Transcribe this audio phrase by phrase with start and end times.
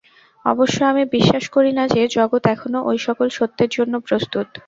[0.45, 4.47] অবশ্য আমি বিশ্বাস করি না যে, জগৎ এখনও ঐ-সকল সত্যের জন্য প্রস্তুত।